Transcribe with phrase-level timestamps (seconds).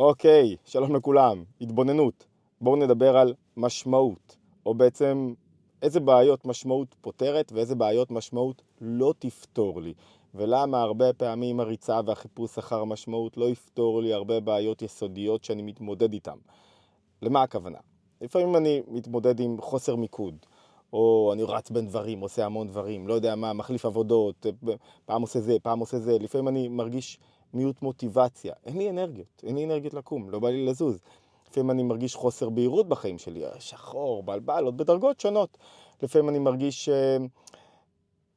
[0.00, 2.26] אוקיי, שלום לכולם, התבוננות.
[2.60, 5.34] בואו נדבר על משמעות, או בעצם
[5.82, 9.94] איזה בעיות משמעות פותרת ואיזה בעיות משמעות לא תפתור לי.
[10.34, 16.12] ולמה הרבה פעמים הריצה והחיפוש אחר משמעות לא יפתור לי הרבה בעיות יסודיות שאני מתמודד
[16.12, 16.38] איתן.
[17.22, 17.78] למה הכוונה?
[18.20, 20.34] לפעמים אני מתמודד עם חוסר מיקוד,
[20.92, 24.46] או אני רץ בין דברים, עושה המון דברים, לא יודע מה, מחליף עבודות,
[25.04, 27.18] פעם עושה זה, פעם עושה זה, לפעמים אני מרגיש
[27.54, 31.00] מיעוט מוטיבציה, אין לי אנרגיות, אין לי אנרגיות לקום, לא בא לי לזוז.
[31.50, 35.58] לפעמים אני מרגיש חוסר בהירות בחיים שלי, שחור, בלבל, עוד בדרגות שונות.
[36.02, 36.88] לפעמים אני מרגיש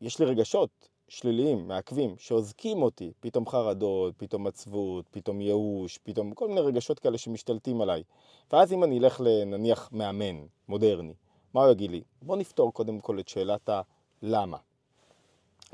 [0.02, 0.70] שיש לי רגשות
[1.08, 7.18] שליליים, מעכבים, שעוזקים אותי, פתאום חרדות, פתאום עצבות, פתאום ייאוש, פתאום כל מיני רגשות כאלה
[7.18, 8.04] שמשתלטים עליי.
[8.52, 11.14] ואז אם אני אלך לנניח מאמן מודרני,
[11.54, 12.02] מה הוא יגיד לי?
[12.22, 14.58] בוא נפתור קודם כל את שאלת הלמה.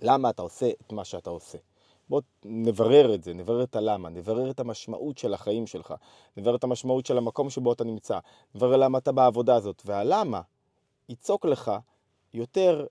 [0.02, 1.58] למה אתה עושה את מה שאתה עושה?
[2.09, 5.93] בוא נברר את זה, נברר את הלמה, נברר את המשמעות של החיים שלך,
[6.37, 8.19] נברר את המשמעות של המקום שבו אתה נמצא,
[8.55, 10.41] נברר למה אתה בעבודה הזאת, והלמה
[11.09, 11.71] ייצוק לך
[12.33, 12.85] יותר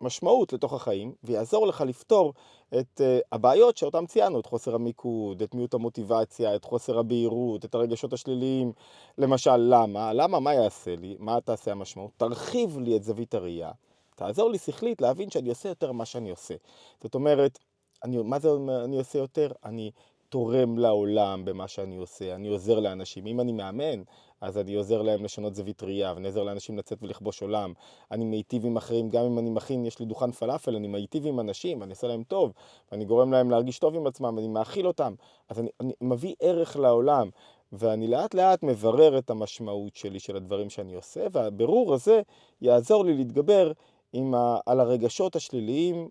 [0.00, 2.34] משמעות לתוך החיים, ויעזור לך לפתור
[2.68, 7.74] את uh, הבעיות שאותן ציינו, את חוסר המיקוד, את מיעוט המוטיבציה, את חוסר הבהירות, את
[7.74, 8.72] הרגשות השליליים.
[9.18, 10.12] למשל, למה?
[10.12, 10.40] למה?
[10.40, 11.16] מה יעשה לי?
[11.18, 12.10] מה תעשה המשמעות?
[12.16, 13.70] תרחיב לי את זווית הראייה,
[14.14, 16.54] תעזור לי שכלית להבין שאני עושה יותר ממה שאני עושה.
[17.02, 17.58] זאת אומרת,
[18.04, 18.48] אני, מה זה
[18.84, 19.52] אני עושה יותר?
[19.64, 19.90] אני
[20.28, 23.26] תורם לעולם במה שאני עושה, אני עוזר לאנשים.
[23.26, 24.02] אם אני מאמן,
[24.40, 27.72] אז אני עוזר להם לשנות זווית ראייה, ואני עוזר לאנשים לצאת ולכבוש עולם.
[28.10, 31.40] אני מיטיב עם אחרים, גם אם אני מכין, יש לי דוכן פלאפל, אני מיטיב עם
[31.40, 32.52] אנשים, אני עושה להם טוב,
[32.92, 35.14] ואני גורם להם להרגיש טוב עם עצמם, אני מאכיל אותם.
[35.48, 37.30] אז אני, אני מביא ערך לעולם,
[37.72, 42.22] ואני לאט לאט מברר את המשמעות שלי, של הדברים שאני עושה, והבירור הזה
[42.60, 43.72] יעזור לי להתגבר
[44.14, 46.08] ה, על הרגשות השליליים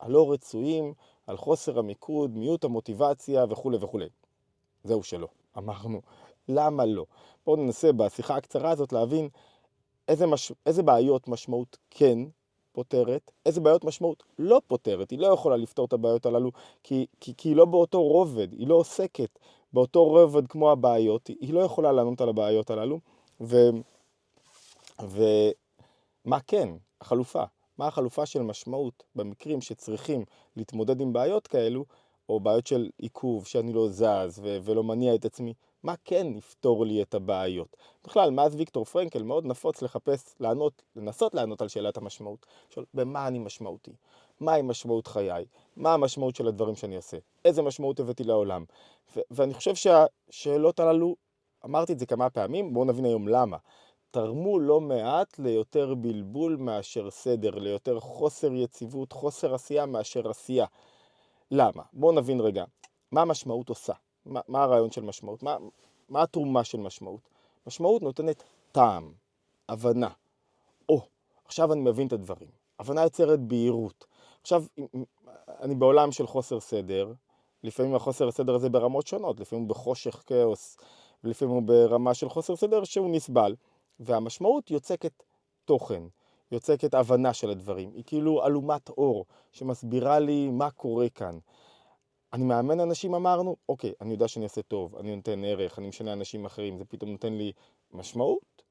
[0.00, 0.94] הלא רצויים,
[1.32, 4.08] על חוסר המיקוד, מיעוט המוטיבציה וכולי וכולי.
[4.84, 5.28] זהו שלא.
[5.58, 6.00] אמרנו,
[6.48, 7.06] למה לא?
[7.46, 9.28] בואו ננסה בשיחה הקצרה הזאת להבין
[10.08, 10.52] איזה, מש...
[10.66, 12.18] איזה בעיות משמעות כן
[12.72, 15.10] פותרת, איזה בעיות משמעות לא פותרת.
[15.10, 16.50] היא לא יכולה לפתור את הבעיות הללו
[16.82, 19.38] כי, כי, כי היא לא באותו רובד, היא לא עוסקת
[19.72, 23.00] באותו רובד כמו הבעיות, היא לא יכולה לענות על הבעיות הללו.
[23.40, 23.56] ו...
[25.00, 26.68] ומה כן?
[27.00, 27.44] החלופה.
[27.82, 30.24] מה החלופה של משמעות במקרים שצריכים
[30.56, 31.84] להתמודד עם בעיות כאלו,
[32.28, 36.86] או בעיות של עיכוב, שאני לא זז ו- ולא מניע את עצמי, מה כן יפתור
[36.86, 37.76] לי את הבעיות?
[38.04, 42.46] בכלל, מאז ויקטור פרנקל מאוד נפוץ לחפש, לענות, לנסות לענות על שאלת המשמעות.
[42.70, 43.92] לשאול, במה אני משמעותי?
[44.40, 45.44] מהי משמעות חיי?
[45.76, 47.16] מה המשמעות של הדברים שאני עושה?
[47.44, 48.64] איזה משמעות הבאתי לעולם?
[49.16, 51.16] ו- ואני חושב שהשאלות הללו,
[51.64, 53.56] אמרתי את זה כמה פעמים, בואו נבין היום למה.
[54.12, 60.66] תרמו לא מעט ליותר בלבול מאשר סדר, ליותר חוסר יציבות, חוסר עשייה מאשר עשייה.
[61.50, 61.82] למה?
[61.92, 62.64] בואו נבין רגע,
[63.12, 63.92] מה המשמעות עושה?
[64.26, 65.42] מה, מה הרעיון של משמעות?
[65.42, 65.56] מה,
[66.08, 67.20] מה התרומה של משמעות?
[67.66, 69.12] משמעות נותנת טעם,
[69.68, 70.10] הבנה.
[70.88, 71.00] או,
[71.44, 72.48] עכשיו אני מבין את הדברים.
[72.78, 74.06] הבנה יוצרת בהירות.
[74.42, 74.64] עכשיו,
[75.60, 77.12] אני בעולם של חוסר סדר,
[77.64, 80.76] לפעמים החוסר הסדר הזה ברמות שונות, לפעמים בחושך כאוס,
[81.24, 83.54] ולפעמים הוא ברמה של חוסר סדר שהוא נסבל.
[84.00, 85.22] והמשמעות יוצקת
[85.64, 86.02] תוכן,
[86.52, 87.92] יוצקת הבנה של הדברים.
[87.94, 91.38] היא כאילו אלומת אור שמסבירה לי מה קורה כאן.
[92.32, 96.12] אני מאמן אנשים, אמרנו, אוקיי, אני יודע שאני אעשה טוב, אני נותן ערך, אני משנה
[96.12, 97.52] אנשים אחרים, זה פתאום נותן לי
[97.92, 98.62] משמעות.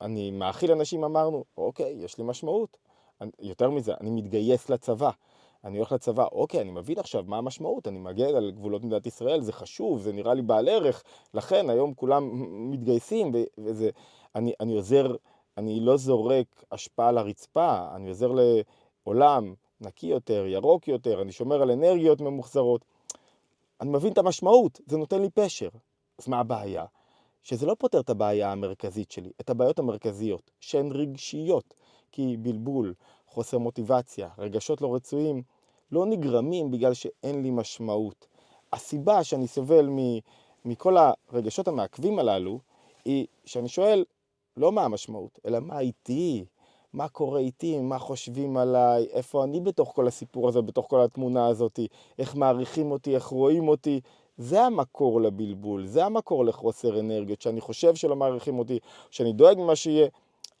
[0.00, 2.76] אני מאכיל אנשים, אמרנו, אוקיי, יש לי משמעות.
[3.20, 5.10] אני, יותר מזה, אני מתגייס לצבא.
[5.64, 9.40] אני הולך לצבא, אוקיי, אני מבין עכשיו מה המשמעות, אני מגן על גבולות מדינת ישראל,
[9.40, 11.02] זה חשוב, זה נראה לי בעל ערך,
[11.34, 12.30] לכן היום כולם
[12.70, 13.90] מתגייסים, וזה,
[14.36, 15.14] אני, אני עוזר,
[15.58, 21.62] אני לא זורק השפעה על הרצפה, אני עוזר לעולם נקי יותר, ירוק יותר, אני שומר
[21.62, 22.84] על אנרגיות ממוחזרות.
[23.80, 25.68] אני מבין את המשמעות, זה נותן לי פשר.
[26.18, 26.84] אז מה הבעיה?
[27.42, 31.74] שזה לא פותר את הבעיה המרכזית שלי, את הבעיות המרכזיות, שהן רגשיות,
[32.12, 32.94] כי בלבול,
[33.26, 35.42] חוסר מוטיבציה, רגשות לא רצויים,
[35.92, 38.26] לא נגרמים בגלל שאין לי משמעות.
[38.72, 39.88] הסיבה שאני סובל
[40.64, 40.96] מכל
[41.32, 42.58] הרגשות המעכבים הללו,
[43.04, 44.04] היא שאני שואל,
[44.56, 46.44] לא מה המשמעות, אלא מה איתי,
[46.92, 51.46] מה קורה איתי, מה חושבים עליי, איפה אני בתוך כל הסיפור הזה, בתוך כל התמונה
[51.46, 51.80] הזאת,
[52.18, 54.00] איך מעריכים אותי, איך רואים אותי.
[54.38, 58.78] זה המקור לבלבול, זה המקור לחוסר אנרגיות, שאני חושב שלא מעריכים אותי,
[59.10, 60.08] שאני דואג ממה שיהיה.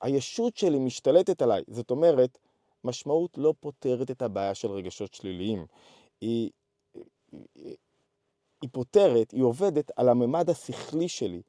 [0.00, 1.62] הישות שלי משתלטת עליי.
[1.68, 2.38] זאת אומרת,
[2.84, 5.66] משמעות לא פותרת את הבעיה של רגשות שליליים.
[6.20, 6.50] היא,
[7.54, 7.76] היא,
[8.62, 11.42] היא פותרת, היא עובדת על הממד השכלי שלי,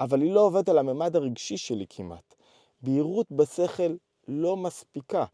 [0.00, 2.34] אבל היא לא עובדת על הממד הרגשי שלי כמעט.
[2.82, 3.96] בהירות בשכל
[4.28, 5.24] לא מספיקה,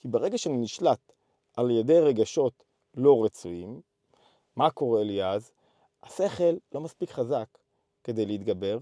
[0.00, 1.12] כי ברגע שאני נשלט
[1.56, 2.64] על ידי רגשות
[2.94, 3.80] לא רצויים,
[4.56, 5.52] מה קורה לי אז?
[6.02, 7.58] השכל לא מספיק חזק
[8.04, 8.78] כדי להתגבר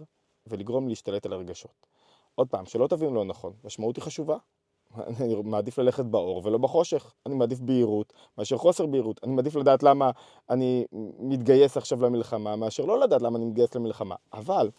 [0.46, 1.86] ולגרום להשתלט על הרגשות.
[2.34, 4.36] עוד פעם, שלא תבין לא נכון, משמעות היא חשובה.
[4.96, 7.12] אני מעדיף ללכת באור ולא בחושך.
[7.26, 9.20] אני מעדיף בהירות מאשר חוסר בהירות.
[9.24, 10.10] אני מעדיף לדעת למה
[10.50, 10.84] אני
[11.18, 14.14] מתגייס עכשיו למלחמה, מאשר לא לדעת למה אני מתגייס למלחמה.
[14.32, 14.70] אבל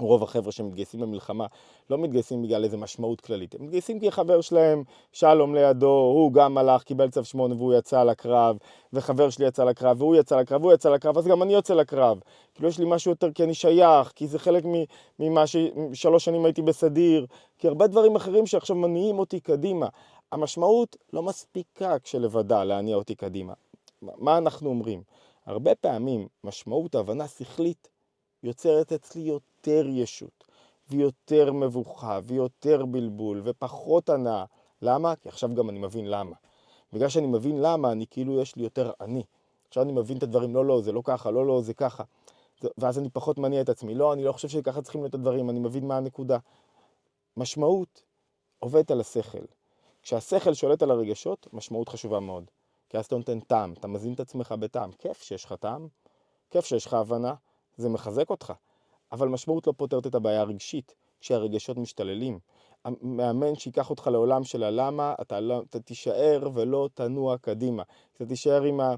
[0.00, 1.46] רוב החבר'ה שמתגייסים למלחמה
[1.90, 3.54] לא מתגייסים בגלל איזה משמעות כללית.
[3.54, 8.04] הם מתגייסים כי חבר שלהם, שלום לידו, הוא גם הלך, קיבל צו שמונה והוא יצא
[8.04, 8.56] לקרב,
[8.92, 12.18] וחבר שלי יצא לקרב, והוא יצא לקרב, והוא יצא לקרב, אז גם אני יוצא לקרב.
[12.54, 14.64] כאילו יש לי משהו יותר כי אני שייך, כי זה חלק
[15.18, 17.26] ממה ששלוש שנים הייתי בסדיר,
[17.58, 19.86] כי הרבה דברים אחרים שעכשיו מניעים אותי קדימה.
[20.32, 23.52] המשמעות לא מספיקה כשלבדה להניע אותי קדימה.
[24.02, 25.02] מה אנחנו אומרים?
[25.46, 27.88] הרבה פעמים משמעות, הבנה שכלית,
[28.42, 30.44] יוצרת אצלי יותר ישות,
[30.90, 34.44] ויותר מבוכה, ויותר בלבול, ופחות הנאה.
[34.82, 35.16] למה?
[35.16, 36.36] כי עכשיו גם אני מבין למה.
[36.92, 39.22] בגלל שאני מבין למה, אני כאילו יש לי יותר אני.
[39.68, 42.04] עכשיו אני מבין את הדברים, לא, לא, זה לא ככה, לא, לא, זה ככה.
[42.78, 43.94] ואז אני פחות מניע את עצמי.
[43.94, 46.38] לא, אני לא חושב שככה צריכים להיות הדברים, אני מבין מה הנקודה.
[47.36, 48.02] משמעות
[48.58, 49.44] עובדת על השכל.
[50.02, 52.44] כשהשכל שולט על הרגשות, משמעות חשובה מאוד.
[52.88, 54.92] כי אז אתה נותן טעם, אתה מזין את עצמך בטעם.
[54.92, 55.88] כיף שיש לך טעם,
[56.50, 57.34] כיף שיש לך הבנה,
[57.78, 58.52] זה מחזק אותך.
[59.12, 62.38] אבל משמעות לא פותרת את הבעיה הרגשית, כשהרגשות משתוללים.
[62.84, 67.82] המאמן שיקח אותך לעולם של הלמה, אתה, לא, אתה תישאר ולא תנוע קדימה.
[68.16, 68.94] אתה תישאר עם ה...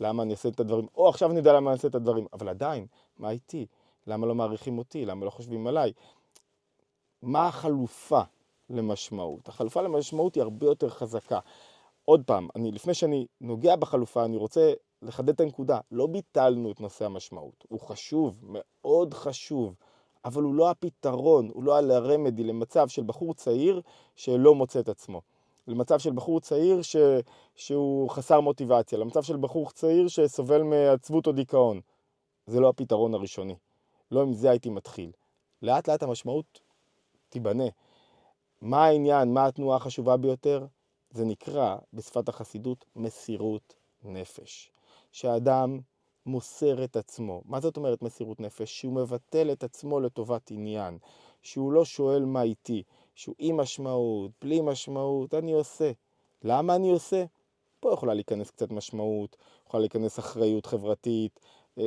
[0.00, 2.48] למה אני עושה את הדברים, או עכשיו אני יודע למה אני עושה את הדברים, אבל
[2.48, 2.86] עדיין,
[3.18, 3.66] מה איתי?
[4.06, 5.06] למה לא מעריכים אותי?
[5.06, 5.92] למה לא חושבים עליי?
[7.22, 8.20] מה החלופה
[8.70, 9.48] למשמעות?
[9.48, 11.38] החלופה למשמעות היא הרבה יותר חזקה.
[12.04, 14.72] עוד פעם, אני, לפני שאני נוגע בחלופה, אני רוצה
[15.04, 15.78] לחדד את הנקודה.
[15.90, 17.64] לא ביטלנו את נושא המשמעות.
[17.68, 19.74] הוא חשוב, מאוד חשוב,
[20.24, 23.80] אבל הוא לא הפתרון, הוא לא הרמדי למצב של בחור צעיר
[24.16, 25.20] שלא מוצא את עצמו.
[25.68, 26.96] למצב של בחור צעיר ש...
[27.56, 31.80] שהוא חסר מוטיבציה, למצב של בחור צעיר שסובל מעצבות או דיכאון.
[32.46, 33.56] זה לא הפתרון הראשוני.
[34.10, 35.12] לא עם זה הייתי מתחיל.
[35.62, 36.60] לאט לאט המשמעות
[37.28, 37.64] תיבנה.
[38.60, 40.66] מה העניין, מה התנועה החשובה ביותר?
[41.10, 44.73] זה נקרא בשפת החסידות מסירות נפש.
[45.14, 45.78] שהאדם
[46.26, 47.42] מוסר את עצמו.
[47.44, 48.80] מה זאת אומרת מסירות נפש?
[48.80, 50.98] שהוא מבטל את עצמו לטובת עניין.
[51.42, 52.82] שהוא לא שואל מה איתי.
[53.14, 55.92] שהוא עם משמעות, בלי משמעות, אני עושה.
[56.42, 57.24] למה אני עושה?
[57.80, 61.40] פה יכולה להיכנס קצת משמעות, יכולה להיכנס אחריות חברתית,
[61.78, 61.86] אה,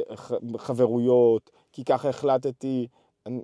[0.58, 2.88] חברויות, כי ככה החלטתי.
[3.26, 3.42] אני,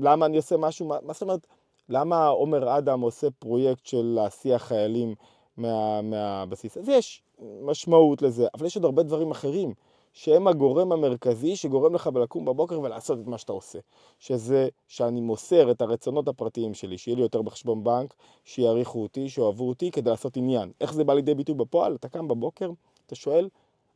[0.00, 0.86] למה אני עושה משהו?
[0.86, 1.46] מה, מה זאת אומרת?
[1.88, 5.14] למה עומר אדם עושה פרויקט של להסיע חיילים
[5.56, 6.76] מה, מהבסיס?
[6.76, 7.22] אז יש
[7.62, 9.74] משמעות לזה, אבל יש עוד הרבה דברים אחרים.
[10.16, 13.78] שהם הגורם המרכזי שגורם לך לקום בבוקר ולעשות את מה שאתה עושה.
[14.18, 18.14] שזה שאני מוסר את הרצונות הפרטיים שלי, שיהיה לי יותר בחשבון בנק,
[18.44, 20.72] שיעריכו אותי, שאוהבו אותי, כדי לעשות עניין.
[20.80, 21.94] איך זה בא לידי ביטוי בפועל?
[21.94, 22.70] אתה קם בבוקר,
[23.06, 23.48] אתה שואל,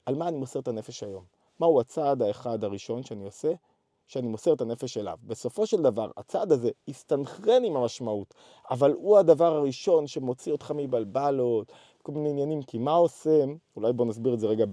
[0.07, 1.25] על מה אני מוסר את הנפש היום?
[1.61, 3.53] מהו הצעד האחד הראשון שאני עושה?
[4.11, 5.19] שאני מוסר את הנפש אליו.
[5.25, 8.35] בסופו של דבר, הצעד הזה יסתנכרן עם המשמעות,
[8.71, 11.73] אבל הוא הדבר הראשון שמוציא אותך מבלבלות,
[12.03, 13.45] כל מיני עניינים, כי מה עושה,
[13.77, 14.65] אולי בוא נסביר את זה רגע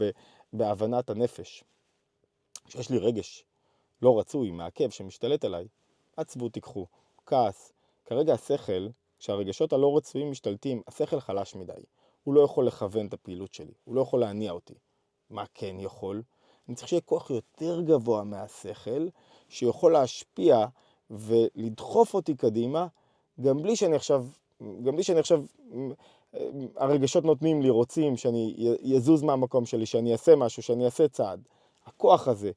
[0.53, 1.63] בהבנת הנפש.
[2.65, 3.45] כשיש לי רגש
[4.01, 5.67] לא רצוי, מעכב, שמשתלט עליי,
[6.17, 6.85] עצבות תיקחו,
[7.25, 7.73] כעס.
[8.05, 8.87] כרגע השכל,
[9.19, 11.83] כשהרגשות הלא רצויים משתלטים, השכל חלש מדי.
[12.23, 14.73] הוא לא יכול לכוון את הפעילות שלי, הוא לא יכול להניע אותי.
[15.29, 16.21] מה כן יכול?
[16.67, 19.07] אני צריך שיהיה כוח יותר גבוה מהשכל,
[19.49, 20.65] שיכול להשפיע
[21.09, 22.87] ולדחוף אותי קדימה,
[23.41, 24.25] גם בלי שאני עכשיו,
[24.83, 25.43] גם בלי שאני עכשיו
[26.75, 31.41] הרגשות נותנים לי, רוצים שאני יזוז מהמקום שלי, שאני אעשה משהו, שאני אעשה צעד.
[31.85, 32.51] הכוח הזה,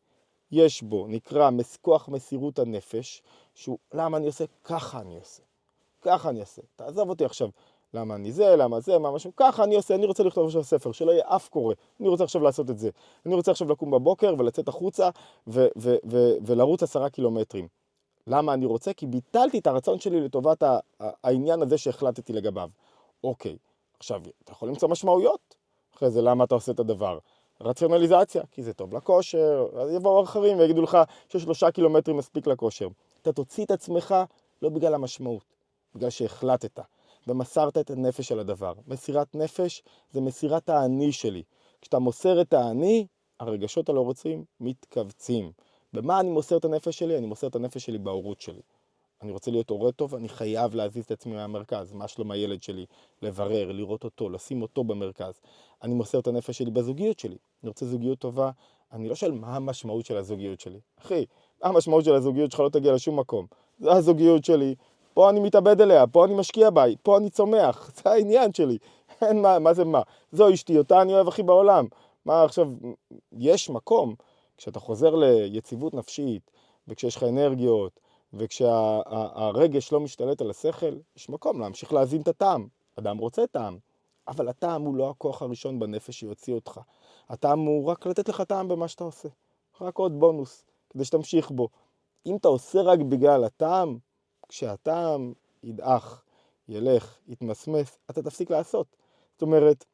[0.53, 1.51] יש בו, נקרא
[1.83, 3.23] כוח מסירות הנפש,
[3.55, 4.45] שהוא למה אני עושה?
[4.65, 5.43] ככה אני עושה.
[6.03, 6.63] ככה אני אעשה.
[6.77, 7.49] תעזוב אותי עכשיו,
[7.95, 10.93] למה אני זה, למה זה, מה משהו, ככה אני עושה, אני רוצה לכתוב עכשיו ספר,
[10.93, 11.75] שלא יהיה אף קורא.
[12.01, 12.91] אני רוצה עכשיו לעשות את זה.
[13.27, 15.11] אני רוצה עכשיו לקום בבוקר ולצאת החוצה
[15.47, 17.69] ו- ו- ו- ולרוץ עשרה קילומטרים.
[18.27, 18.93] למה אני רוצה?
[18.93, 20.63] כי ביטלתי את הרצון שלי לטובת
[21.01, 22.69] העניין הזה שהחלטתי לגביו.
[23.25, 23.57] אוקיי,
[23.99, 25.55] עכשיו, אתה יכול למצוא משמעויות
[25.97, 27.19] אחרי זה, למה אתה עושה את הדבר.
[27.61, 32.89] רציונליזציה, כי זה טוב לכושר, אז יבואו אחרים ויגידו לך ששלושה קילומטרים מספיק לכושר.
[33.23, 34.15] אתה תוציא את עצמך
[34.63, 35.45] לא בגלל המשמעות,
[35.95, 36.81] בגלל שהחלטת
[37.29, 38.73] ומסרת את הנפש על הדבר.
[38.87, 41.43] מסירת נפש זה מסירת האני שלי.
[41.81, 43.07] כשאתה מוסר את האני,
[43.41, 45.53] הרגשות הלא רוצים מתכווצים.
[45.93, 47.19] במה אני מוסר את הנפש שלי?
[47.19, 48.61] אני מוסר את הנפש שלי בהורות שלי.
[49.23, 51.93] אני רוצה להיות הורה טוב, אני חייב להזיז את עצמי מהמרכז.
[51.93, 52.87] מה שלום הילד שלי?
[53.23, 55.41] לברר, לראות אותו, לשים אותו במרכז.
[55.83, 57.37] אני מוסר את הנפש שלי בזוגיות שלי.
[57.63, 58.51] אני רוצה זוגיות טובה.
[58.93, 60.81] אני לא שואל מה המשמעות של הזוגיות שלי.
[61.01, 61.25] אחי,
[61.63, 63.47] המשמעות של הזוגיות שלך לא תגיע לשום מקום.
[63.81, 64.75] זו הזוגיות שלי,
[65.15, 68.79] פה אני מתאבד אליה, פה אני משקיע בה, פה אני צומח, זה העניין שלי.
[69.23, 70.03] אין מה, מה זה מה.
[70.33, 71.87] זו אשתי, אותה אני אוהב הכי בעולם.
[72.25, 72.69] מה עכשיו,
[73.33, 74.15] יש מקום,
[74.57, 76.51] כשאתה חוזר ליציבות נפשית,
[76.89, 78.01] וכשיש לך אנרגיות,
[78.35, 82.67] וכשהרגש לא משתלט על השכל, יש מקום להמשיך להזין את הטעם.
[82.99, 83.79] אדם רוצה טעם,
[84.29, 86.81] אבל הטעם הוא לא הכוח הראשון בנפש שיוציא אותך.
[87.29, 89.29] הטעם הוא רק לתת לך טעם במה שאתה עושה.
[89.81, 91.69] רק עוד בונוס, כדי שתמשיך בו.
[92.27, 93.99] אם אתה עושה רק בגלל הטעם,
[94.51, 96.23] כשהטעם ידעך,
[96.69, 98.97] ילך, יתמסמס, אתה תפסיק לעשות.
[99.33, 99.85] זאת אומרת,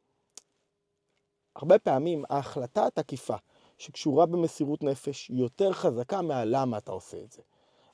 [1.55, 3.35] הרבה פעמים ההחלטה התקיפה
[3.77, 7.41] שקשורה במסירות נפש היא יותר חזקה מהלמה אתה עושה את זה.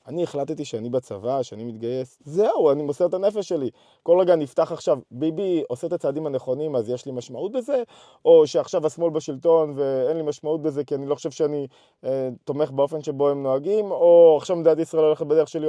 [0.08, 3.70] אני החלטתי שאני בצבא, שאני מתגייס, זהו, אני מוסר את הנפש שלי.
[4.02, 7.82] כל רגע נפתח עכשיו, ביבי עושה את הצעדים הנכונים, אז יש לי משמעות בזה?
[8.24, 11.66] או שעכשיו השמאל בשלטון ואין לי משמעות בזה כי אני לא חושב שאני
[12.04, 13.90] אה, תומך באופן שבו הם נוהגים?
[13.90, 15.66] או עכשיו מדינת ישראל הולכת בדרך שלי?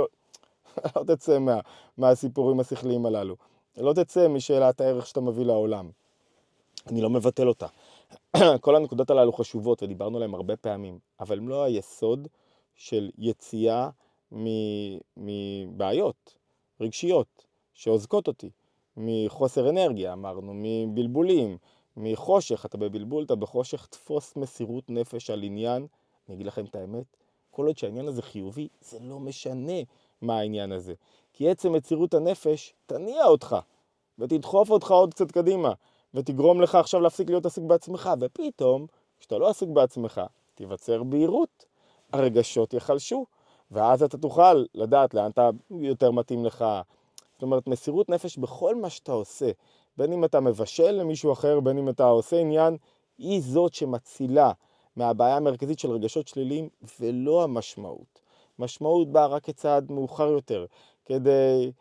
[0.95, 1.59] לא תצא מה,
[1.97, 3.35] מהסיפורים השכליים הללו.
[3.77, 5.89] לא תצא משאלת הערך שאתה מביא לעולם.
[6.87, 7.67] אני לא מבטל אותה.
[8.61, 12.27] כל הנקודות הללו חשובות ודיברנו עליהן הרבה פעמים, אבל הן לא היסוד
[12.75, 13.89] של יציאה
[15.17, 16.35] מבעיות
[16.81, 18.49] רגשיות שאוזקות אותי,
[18.97, 21.57] מחוסר אנרגיה, אמרנו, מבלבולים,
[21.97, 25.87] מחושך, אתה בבלבול, אתה בחושך, תפוס מסירות נפש על עניין.
[26.27, 27.17] אני אגיד לכם את האמת,
[27.51, 29.81] כל עוד שהעניין הזה חיובי, זה לא משנה
[30.21, 30.93] מה העניין הזה.
[31.33, 33.55] כי עצם מצירות הנפש תניע אותך,
[34.19, 35.73] ותדחוף אותך עוד קצת קדימה,
[36.13, 38.85] ותגרום לך עכשיו להפסיק להיות עסוק בעצמך, ופתאום,
[39.19, 40.21] כשאתה לא עסוק בעצמך,
[40.55, 41.65] תיווצר בהירות,
[42.13, 43.25] הרגשות יחלשו,
[43.71, 46.65] ואז אתה תוכל לדעת לאן אתה יותר מתאים לך.
[47.33, 49.51] זאת אומרת, מסירות נפש בכל מה שאתה עושה,
[49.97, 52.77] בין אם אתה מבשל למישהו אחר, בין אם אתה עושה עניין,
[53.17, 54.51] היא זאת שמצילה
[54.95, 56.69] מהבעיה המרכזית של רגשות שליליים,
[56.99, 58.24] ולא המשמעות.
[58.59, 60.65] משמעות באה רק כצעד מאוחר יותר,
[61.05, 61.71] כדי...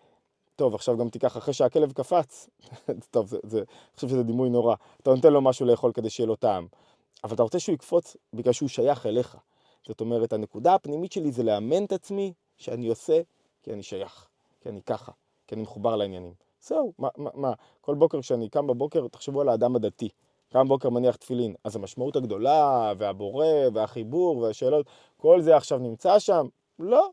[0.56, 2.48] טוב, עכשיו גם תיקח, אחרי שהכלב קפץ,
[3.10, 6.26] טוב, זה, זה, אני חושב שזה דימוי נורא, אתה נותן לו משהו לאכול כדי שיהיה
[6.26, 6.66] לו טעם,
[7.24, 9.36] אבל אתה רוצה שהוא יקפוץ בגלל שהוא שייך אליך.
[9.86, 13.20] זאת אומרת, הנקודה הפנימית שלי זה לאמן את עצמי שאני עושה
[13.62, 14.28] כי אני שייך,
[14.60, 15.12] כי אני ככה,
[15.46, 16.34] כי אני מחובר לעניינים.
[16.62, 20.08] זהו, מה, מה, מה, כל בוקר כשאני קם בבוקר, תחשבו על האדם הדתי.
[20.52, 26.46] קם בבוקר מניח תפילין, אז המשמעות הגדולה, והבורא, והחיבור, והשאלות, כל זה עכשיו נמצא שם?
[26.78, 27.10] לא.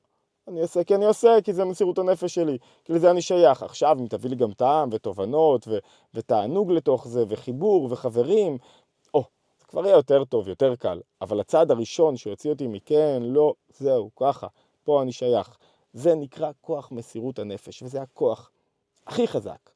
[0.47, 3.63] אני עושה כי אני עושה, כי זה מסירות הנפש שלי, כי לזה אני שייך.
[3.63, 5.77] עכשיו, אם תביא לי גם טעם ותובנות ו-
[6.13, 8.57] ותענוג לתוך זה, וחיבור וחברים,
[9.13, 9.23] או,
[9.59, 11.01] זה כבר יהיה יותר טוב, יותר קל.
[11.21, 14.47] אבל הצעד הראשון שיוציא אותי מכן, לא, זהו, ככה,
[14.83, 15.57] פה אני שייך.
[15.93, 18.51] זה נקרא כוח מסירות הנפש, וזה הכוח
[19.07, 19.69] הכי חזק,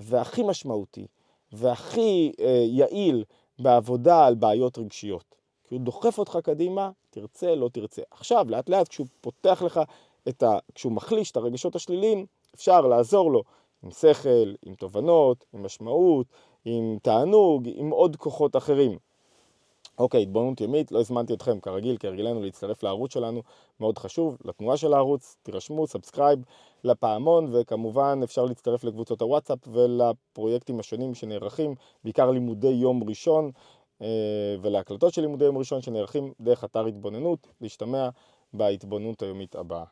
[0.00, 1.06] והכי משמעותי,
[1.52, 3.24] והכי אה, יעיל
[3.58, 5.34] בעבודה על בעיות רגשיות.
[5.68, 8.02] כי הוא דוחף אותך קדימה, תרצה, לא תרצה.
[8.10, 9.80] עכשיו, לאט לאט, כשהוא פותח לך
[10.28, 10.58] את ה...
[10.74, 13.42] כשהוא מחליש את הרגשות השליליים, אפשר לעזור לו
[13.82, 16.26] עם שכל, עם תובנות, עם משמעות,
[16.64, 18.98] עם תענוג, עם עוד כוחות אחרים.
[19.98, 23.42] אוקיי, התבוננות ימית, לא הזמנתי אתכם כרגיל, כהרגלנו להצטרף לערוץ שלנו,
[23.80, 26.38] מאוד חשוב, לתנועה של הערוץ, תירשמו, subscribe
[26.84, 33.50] לפעמון, וכמובן אפשר להצטרף לקבוצות הוואטסאפ ולפרויקטים השונים שנערכים, בעיקר לימודי יום ראשון,
[34.62, 38.08] ולהקלטות של לימודי יום ראשון שנערכים דרך אתר התבוננות, להשתמע
[38.52, 39.84] בהתבוננות היומית הבאה.